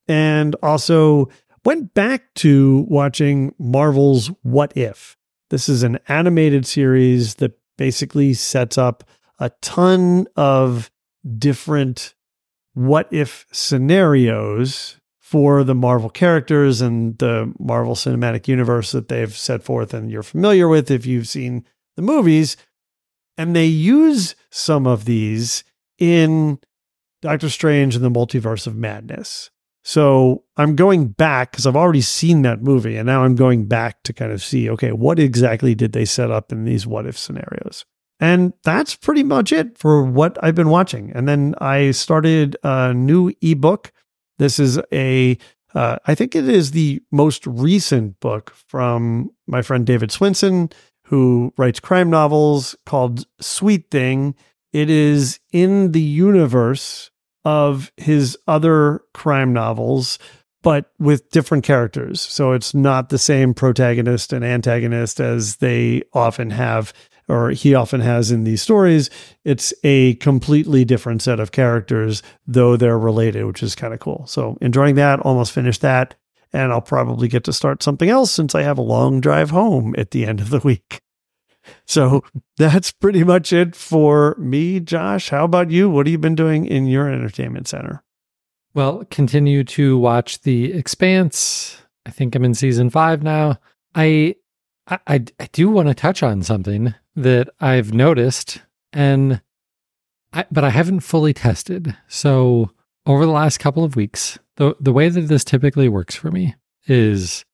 [0.08, 1.30] And also
[1.64, 5.18] went back to watching Marvel's What If.
[5.50, 9.04] This is an animated series that basically sets up
[9.40, 10.92] a ton of
[11.38, 12.16] different
[12.74, 19.62] what if scenarios for the Marvel characters and the Marvel Cinematic Universe that they've set
[19.62, 22.56] forth and you're familiar with if you've seen the movies.
[23.38, 25.64] And they use some of these
[26.00, 26.60] in
[27.22, 29.52] Doctor Strange and the Multiverse of Madness.
[29.84, 34.04] So I'm going back because I've already seen that movie and now I'm going back
[34.04, 37.18] to kind of see, okay, what exactly did they set up in these what if
[37.18, 37.86] scenarios?
[38.20, 41.12] And that's pretty much it for what I've been watching.
[41.16, 43.94] And then I started a new ebook.
[44.40, 45.38] This is a,
[45.74, 50.74] uh, I think it is the most recent book from my friend David Swinson
[51.08, 54.36] who writes crime novels called Sweet Thing.
[54.74, 57.12] It is in the universe
[57.46, 60.20] of his other crime novels,
[60.64, 62.20] but with different characters.
[62.20, 66.92] So it's not the same protagonist and antagonist as they often have,
[67.30, 69.10] or he often has in these stories.
[69.46, 74.26] It's a completely different set of characters, though they're related, which is kind of cool.
[74.28, 76.16] So enjoying that, almost finished that
[76.54, 79.96] and I'll probably get to start something else since I have a long drive home
[79.98, 81.02] at the end of the week.
[81.86, 82.24] So
[82.56, 85.32] that's pretty much it for me, Josh.
[85.32, 85.90] How about you?
[85.90, 88.06] What have you been doing in your entertainment center?
[88.74, 91.82] Well, continue to watch The Expanse.
[92.06, 93.58] I think I'm in season five now.
[93.94, 94.36] I
[94.88, 98.62] I, I, do want to touch on something that I've noticed,
[98.94, 99.42] and
[100.32, 101.96] I, but I haven't fully tested.
[102.08, 102.72] So
[103.06, 106.56] over the last couple of weeks, the the way that this typically works for me
[106.88, 107.46] is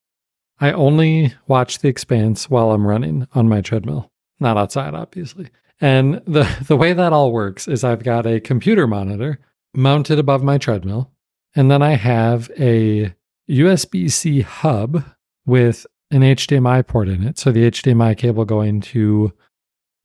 [0.60, 5.50] I only watch The Expanse while I'm running on my treadmill, not outside, obviously.
[5.80, 9.40] And the the way that all works is I've got a computer monitor
[9.74, 11.12] mounted above my treadmill,
[11.56, 13.14] and then I have a
[13.50, 15.04] USB C hub
[15.46, 17.38] with an HDMI port in it.
[17.38, 19.34] So the HDMI cable going to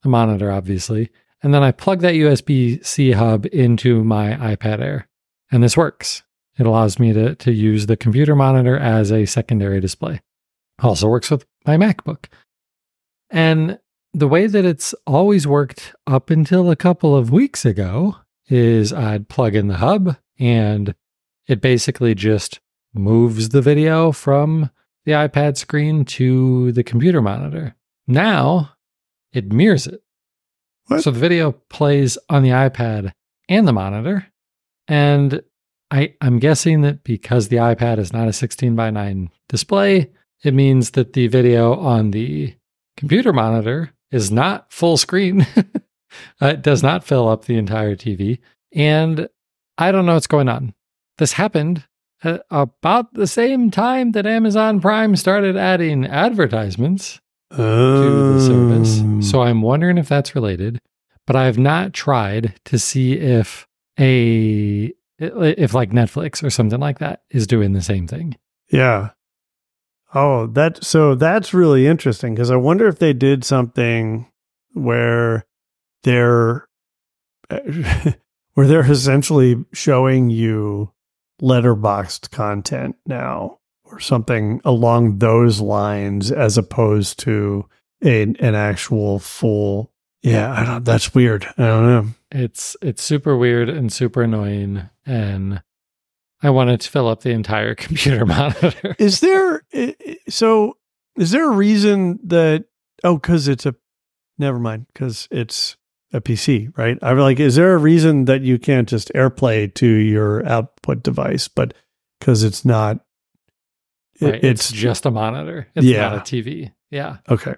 [0.02, 1.10] the monitor, obviously.
[1.42, 5.08] And then I plug that USB C hub into my iPad Air.
[5.52, 6.22] And this works.
[6.58, 10.20] It allows me to, to use the computer monitor as a secondary display.
[10.80, 12.26] Also works with my MacBook.
[13.30, 13.78] And
[14.12, 18.16] the way that it's always worked up until a couple of weeks ago
[18.48, 20.94] is I'd plug in the hub and
[21.46, 22.60] it basically just
[22.94, 24.70] moves the video from
[25.04, 27.74] the iPad screen to the computer monitor.
[28.06, 28.72] Now
[29.32, 30.02] it mirrors it.
[30.86, 31.02] What?
[31.02, 33.12] So the video plays on the iPad
[33.48, 34.26] and the monitor.
[34.86, 35.42] And
[35.90, 40.10] I, I'm guessing that because the iPad is not a 16 by 9 display,
[40.44, 42.54] it means that the video on the
[42.96, 45.46] computer monitor is not full screen.
[46.40, 48.38] it does not fill up the entire TV.
[48.74, 49.28] And
[49.76, 50.74] I don't know what's going on.
[51.18, 51.84] This happened
[52.22, 57.20] at about the same time that Amazon Prime started adding advertisements
[57.52, 59.00] to the service.
[59.00, 59.22] Um.
[59.22, 60.80] So I'm wondering if that's related,
[61.26, 63.66] but I have not tried to see if
[63.98, 68.36] a if like Netflix or something like that is doing the same thing.
[68.70, 69.10] Yeah.
[70.14, 74.30] Oh, that so that's really interesting because I wonder if they did something
[74.72, 75.46] where
[76.02, 76.66] they're
[77.50, 80.92] where they're essentially showing you
[81.42, 87.66] letterboxed content now or something along those lines as opposed to
[88.04, 89.92] a, an actual full
[90.22, 94.88] yeah I don't, that's weird i don't know It's it's super weird and super annoying
[95.06, 95.62] and
[96.40, 98.94] I wanted to fill up the entire computer monitor.
[98.98, 99.62] is there
[100.28, 100.76] so
[101.16, 102.64] is there a reason that
[103.04, 103.74] oh because it's a
[104.38, 105.76] never mind because it's
[106.12, 109.86] a pc right i'm like is there a reason that you can't just airplay to
[109.86, 111.74] your output device but
[112.20, 112.96] because it's not
[114.20, 115.68] it- Right, it's, just a monitor.
[115.76, 116.08] It's Yeah.
[116.08, 116.72] not a TV.
[116.90, 117.18] Yeah.
[117.28, 117.54] okay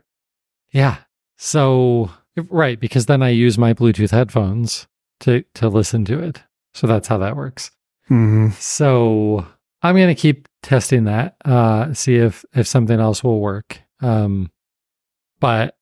[0.73, 0.99] Yeah.
[1.39, 4.87] So right, because then I use my Bluetooth headphones
[5.21, 6.43] to to listen to it.
[6.75, 7.71] So that's how that works.
[8.09, 9.47] hmm So
[9.83, 13.81] I'm gonna keep testing that, uh, see if if something else will work.
[14.01, 14.51] Um,
[15.41, 15.77] but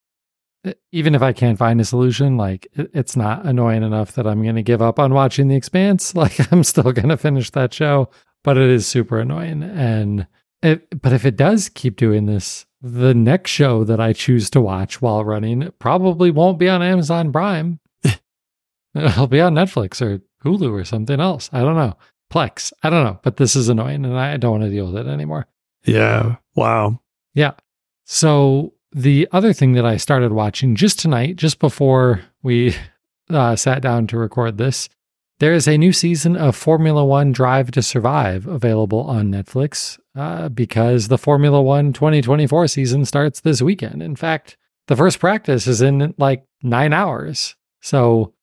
[0.93, 4.45] even if I can't find a solution, like it, it's not annoying enough that I'm
[4.45, 6.15] gonna give up on watching The Expanse.
[6.19, 8.11] Like I'm still gonna finish that show,
[8.45, 9.63] but it is super annoying.
[9.63, 10.27] And
[10.63, 14.61] it, but if it does keep doing this, the next show that I choose to
[14.61, 17.81] watch while running probably won't be on Amazon Prime.
[18.95, 21.51] It'll be on Netflix or Hulu or something else.
[21.53, 21.97] I don't know.
[22.33, 22.73] Plex.
[22.83, 25.11] I don't know, but this is annoying and I don't want to deal with it
[25.11, 25.47] anymore.
[25.85, 27.01] yeah wow
[27.35, 27.53] Yeah.
[28.05, 32.75] So the other thing that I started watching just tonight, just before we
[33.31, 34.89] uh, sat down to record this,
[35.41, 40.49] there is a new season of Formula One Drive to Survive available on Netflix uh,
[40.49, 44.03] because the Formula One 2024 season starts this weekend.
[44.03, 44.57] In fact,
[44.89, 47.57] the first practice is in like nine hours.
[47.81, 48.35] So,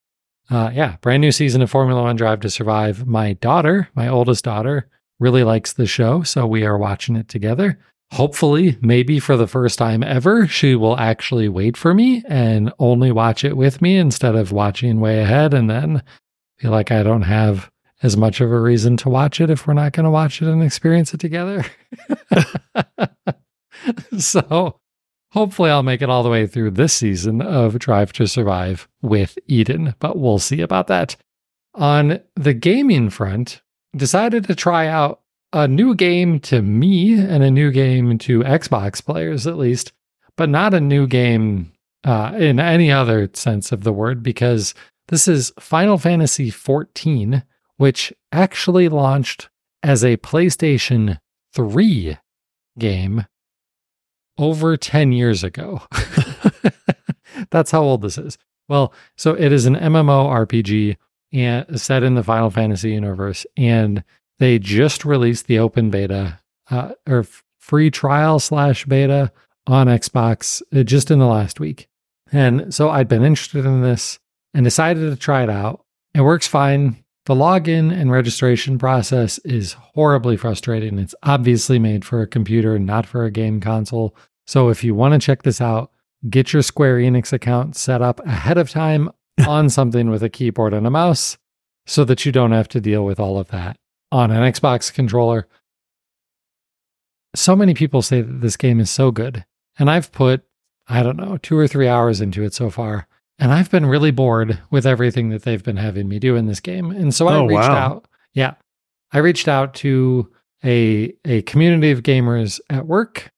[0.50, 3.06] uh, yeah, brand new season of Formula One Drive to Survive.
[3.06, 6.22] My daughter, my oldest daughter, really likes the show.
[6.22, 7.78] So we are watching it together
[8.12, 13.12] hopefully, maybe for the first time ever, she will actually wait for me and only
[13.12, 16.02] watch it with me instead of watching way ahead and then
[16.58, 17.70] feel like I don't have
[18.02, 20.48] as much of a reason to watch it if we're not going to watch it
[20.48, 21.64] and experience it together.
[24.18, 24.78] so
[25.30, 29.38] hopefully I'll make it all the way through this season of Drive to Survive with
[29.46, 31.16] Eden, but we'll see about that.
[31.74, 33.62] On the gaming front,
[33.94, 35.20] decided to try out
[35.52, 39.92] a new game to me and a new game to Xbox players, at least,
[40.36, 41.72] but not a new game
[42.04, 44.74] uh, in any other sense of the word, because
[45.08, 47.42] this is Final Fantasy XIV,
[47.76, 49.48] which actually launched
[49.82, 51.18] as a PlayStation
[51.54, 52.18] 3
[52.78, 53.26] game
[54.38, 55.82] over 10 years ago.
[57.50, 58.38] That's how old this is.
[58.68, 60.96] Well, so it is an MMORPG
[61.32, 64.02] and set in the Final Fantasy universe, and
[64.38, 69.30] they just released the open beta uh, or f- free trial slash beta
[69.66, 71.88] on Xbox uh, just in the last week.
[72.32, 74.18] And so I'd been interested in this
[74.54, 75.84] and decided to try it out.
[76.14, 77.04] It works fine.
[77.26, 80.96] The login and registration process is horribly frustrating.
[81.00, 84.16] It's obviously made for a computer, not for a game console.
[84.46, 85.90] So if you want to check this out,
[86.30, 89.10] get your Square Enix account set up ahead of time
[89.46, 91.36] on something with a keyboard and a mouse
[91.84, 93.76] so that you don't have to deal with all of that
[94.12, 95.48] on an Xbox controller.
[97.34, 99.44] So many people say that this game is so good.
[99.80, 100.44] And I've put,
[100.86, 103.08] I don't know, two or three hours into it so far.
[103.38, 106.60] And I've been really bored with everything that they've been having me do in this
[106.60, 106.90] game.
[106.90, 107.76] And so I Oh, reached wow.
[107.76, 108.08] out.
[108.32, 108.54] Yeah.
[109.12, 110.30] I reached out to
[110.64, 113.30] a a community of gamers at work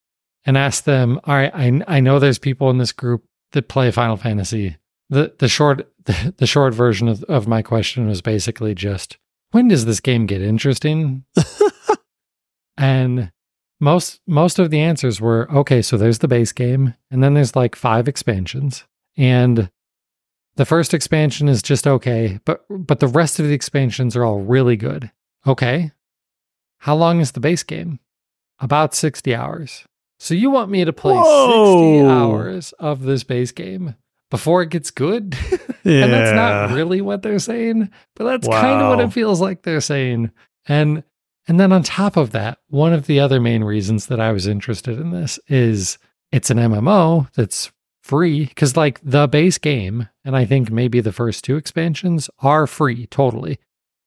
[0.44, 3.90] and asked them, all right, I I know there's people in this group that play
[3.90, 4.76] Final Fantasy.
[5.10, 9.18] The the short the, the short version of, of my question was basically just
[9.50, 11.24] when does this game get interesting?
[12.76, 13.32] and
[13.80, 17.56] most most of the answers were okay, so there's the base game, and then there's
[17.56, 18.84] like five expansions.
[19.16, 19.70] And
[20.58, 24.40] the first expansion is just okay, but but the rest of the expansions are all
[24.40, 25.10] really good.
[25.46, 25.92] Okay.
[26.78, 28.00] How long is the base game?
[28.58, 29.84] About 60 hours.
[30.18, 33.94] So you want me to play 60 hours of this base game
[34.32, 35.36] before it gets good?
[35.84, 36.04] Yeah.
[36.04, 39.62] and that's not really what they're saying, but that's kind of what it feels like
[39.62, 40.32] they're saying.
[40.66, 41.04] And
[41.46, 44.48] and then on top of that, one of the other main reasons that I was
[44.48, 45.98] interested in this is
[46.32, 47.70] it's an MMO that's
[48.08, 52.66] free because like the base game and I think maybe the first two expansions are
[52.66, 53.58] free totally.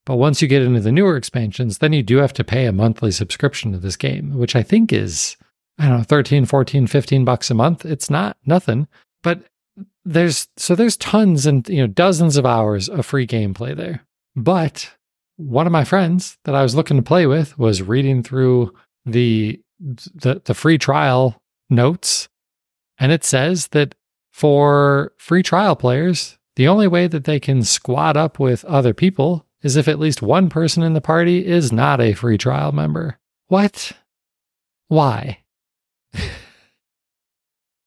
[0.05, 2.71] But once you get into the newer expansions, then you do have to pay a
[2.71, 5.37] monthly subscription to this game, which I think is
[5.77, 7.85] I don't know 13, 14, 15 bucks a month.
[7.85, 8.87] It's not nothing,
[9.23, 9.43] but
[10.03, 14.05] there's so there's tons and you know dozens of hours of free gameplay there.
[14.35, 14.91] But
[15.37, 18.73] one of my friends that I was looking to play with was reading through
[19.05, 22.29] the the, the free trial notes
[23.01, 23.95] and it says that
[24.31, 29.47] for free trial players, the only way that they can squad up with other people
[29.63, 33.17] is if at least one person in the party is not a free trial member.
[33.47, 33.91] What?
[34.87, 35.39] Why?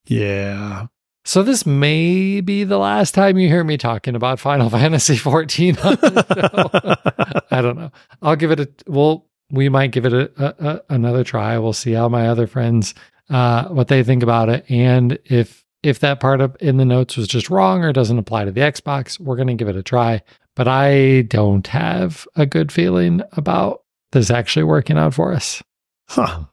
[0.07, 0.85] Yeah.
[1.23, 5.77] So this may be the last time you hear me talking about Final Fantasy 14
[5.79, 7.43] on the show.
[7.49, 7.91] I don't know.
[8.21, 11.57] I'll give it a well, we might give it a, a, a, another try.
[11.57, 12.93] We'll see how my other friends
[13.29, 17.15] uh what they think about it and if if that part of in the notes
[17.15, 19.83] was just wrong or doesn't apply to the Xbox, we're going to give it a
[19.83, 20.23] try.
[20.55, 25.61] But I don't have a good feeling about this actually working out for us.
[26.09, 26.45] Huh.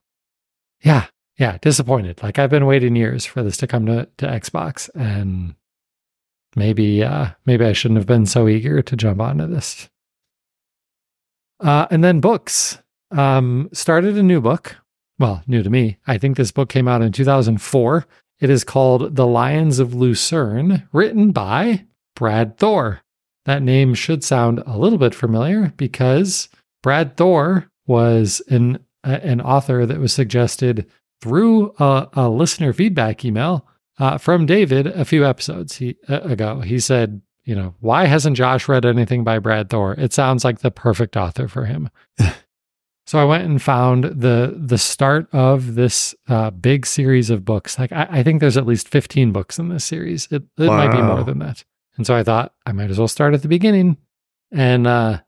[0.82, 1.06] Yeah,
[1.38, 2.22] yeah, disappointed.
[2.22, 5.54] Like I've been waiting years for this to come to, to Xbox, and
[6.54, 9.88] maybe uh, maybe I shouldn't have been so eager to jump onto this.
[11.58, 12.78] Uh, and then books.
[13.12, 14.76] Um, started a new book.
[15.22, 15.98] Well, new to me.
[16.04, 18.06] I think this book came out in 2004.
[18.40, 21.84] It is called The Lions of Lucerne, written by
[22.16, 23.02] Brad Thor.
[23.44, 26.48] That name should sound a little bit familiar because
[26.82, 33.64] Brad Thor was an an author that was suggested through a, a listener feedback email
[34.00, 36.62] uh, from David a few episodes he, uh, ago.
[36.62, 39.94] He said, you know, why hasn't Josh read anything by Brad Thor?
[39.94, 41.90] It sounds like the perfect author for him.
[43.06, 47.78] so I went and found the the start of this uh, big series of books.
[47.78, 50.28] Like I, I, think there's at least 15 books in this series.
[50.30, 50.76] It, it wow.
[50.76, 51.64] might be more than that.
[51.96, 53.96] And so I thought I might as well start at the beginning.
[54.52, 55.20] And uh,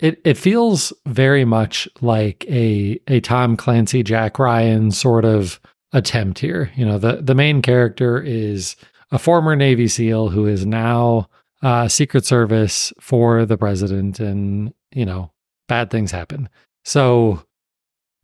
[0.00, 5.60] it it feels very much like a a Tom Clancy Jack Ryan sort of
[5.92, 6.72] attempt here.
[6.74, 8.76] You know, the the main character is
[9.12, 11.28] a former Navy SEAL who is now
[11.62, 15.30] uh, Secret Service for the president, and you know,
[15.68, 16.48] bad things happen.
[16.84, 17.44] So,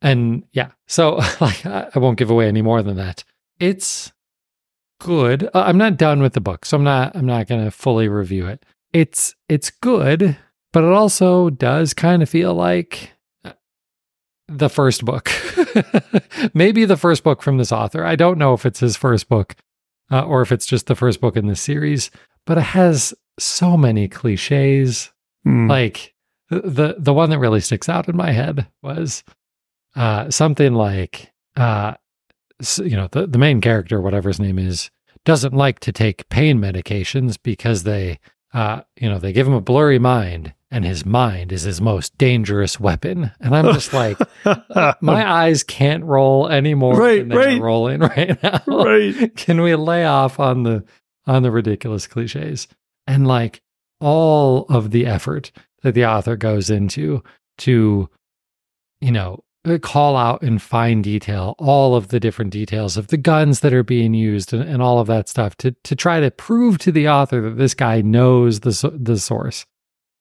[0.03, 3.25] and yeah, so like I won't give away any more than that.
[3.61, 4.13] It's
[5.01, 5.45] good.
[5.55, 8.09] Uh, I'm not done with the book, so I'm not I'm not going to fully
[8.09, 8.65] review it.
[8.93, 10.37] It's it's good
[10.77, 13.13] but it also does kind of feel like
[14.47, 15.31] the first book.
[16.55, 18.05] Maybe the first book from this author.
[18.05, 19.57] I don't know if it's his first book
[20.11, 22.11] uh, or if it's just the first book in this series,
[22.45, 25.11] but it has so many cliches.
[25.47, 25.67] Mm.
[25.67, 26.15] Like
[26.51, 29.25] the the one that really sticks out in my head was
[29.95, 31.95] uh, something like uh,
[32.79, 34.91] you know the the main character, whatever his name is,
[35.25, 38.19] doesn't like to take pain medications because they
[38.55, 42.17] uh, you know they give him a blurry mind and his mind is his most
[42.19, 43.31] dangerous weapon.
[43.41, 44.19] And I'm just like,
[45.01, 47.61] my eyes can't roll anymore right, than they're right.
[47.61, 48.63] rolling right now.
[48.67, 49.35] Right.
[49.37, 50.85] Can we lay off on the
[51.27, 52.67] on the ridiculous cliches?
[53.07, 53.63] And like
[54.01, 55.53] all of the effort
[55.87, 57.23] that the author goes into
[57.59, 58.11] to,
[59.01, 59.43] you know,
[59.81, 63.83] call out in fine detail all of the different details of the guns that are
[63.83, 67.09] being used and, and all of that stuff to to try to prove to the
[67.09, 69.65] author that this guy knows the the source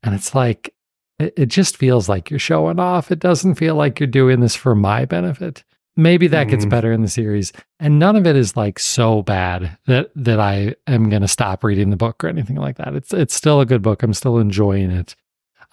[0.05, 0.73] and it's like,
[1.19, 3.11] it, it just feels like you're showing off.
[3.11, 5.63] It doesn't feel like you're doing this for my benefit.
[5.97, 6.51] Maybe that mm.
[6.51, 7.51] gets better in the series.
[7.79, 11.63] And none of it is like so bad that that I am going to stop
[11.63, 12.95] reading the book or anything like that.
[12.95, 14.03] It's it's still a good book.
[14.03, 15.15] I'm still enjoying it.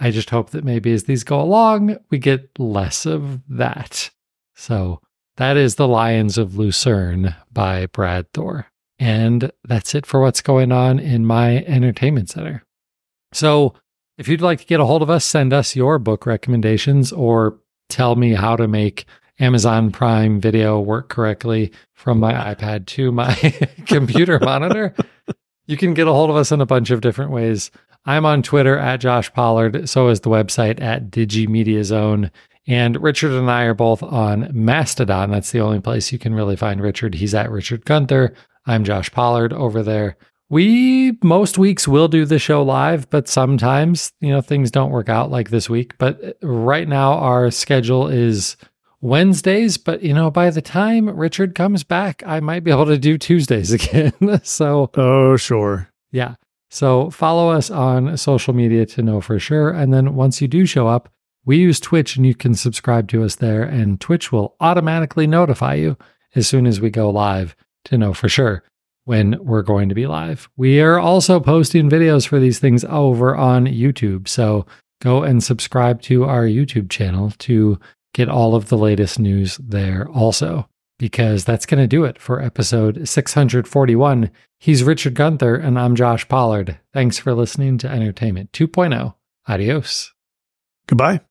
[0.03, 4.11] I just hope that maybe as these go along, we get less of that.
[4.57, 5.01] So
[5.37, 8.67] that is The Lions of Lucerne by Brad Thor.
[8.99, 12.65] And that's it for what's going on in my entertainment center.
[13.33, 13.75] So
[14.19, 17.61] if you'd like to get a hold of us, send us your book recommendations or
[17.89, 19.05] tell me how to make
[19.39, 23.35] Amazon Prime video work correctly from my iPad to my
[23.87, 24.97] computer monitor.
[25.67, 27.71] You can get a hold of us in a bunch of different ways.
[28.05, 29.89] I'm on Twitter at Josh Pollard.
[29.89, 32.31] So is the website at DigiMediaZone.
[32.67, 35.31] And Richard and I are both on Mastodon.
[35.31, 37.15] That's the only place you can really find Richard.
[37.15, 38.35] He's at Richard Gunther.
[38.67, 40.17] I'm Josh Pollard over there.
[40.49, 45.09] We most weeks will do the show live, but sometimes, you know, things don't work
[45.09, 45.97] out like this week.
[45.99, 48.57] But right now, our schedule is
[49.01, 49.79] Wednesdays.
[49.79, 53.17] But, you know, by the time Richard comes back, I might be able to do
[53.19, 54.13] Tuesdays again.
[54.45, 55.89] so, oh, sure.
[56.11, 56.35] Yeah.
[56.73, 59.69] So follow us on social media to know for sure.
[59.69, 61.11] And then once you do show up,
[61.45, 65.75] we use Twitch and you can subscribe to us there, and Twitch will automatically notify
[65.75, 65.99] you
[66.35, 67.55] as soon as we go live
[67.85, 68.63] to know for sure
[69.05, 70.49] when we're going to be live.
[70.57, 74.27] We are also posting videos for these things over on YouTube.
[74.27, 74.65] So
[75.03, 77.79] go and subscribe to our YouTube channel to
[78.15, 80.67] get all of the latest news there also,
[81.03, 84.31] because that's going to do it for episode 641.
[84.61, 86.79] He's Richard Gunther, and I'm Josh Pollard.
[86.93, 89.13] Thanks for listening to Entertainment 2.0.
[89.49, 90.13] Adios.
[90.87, 91.23] Goodbye.